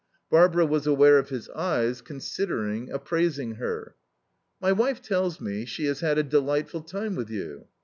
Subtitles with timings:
[0.31, 3.93] Barbara was aware of his eyes, considering, appraising her.
[4.59, 7.67] "My wife tells me she has had a delightful time with you."